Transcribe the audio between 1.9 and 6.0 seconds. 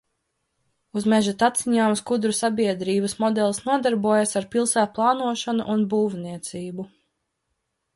skudru sabiedrības modelis nodarbojas ar pilsētplānošanu un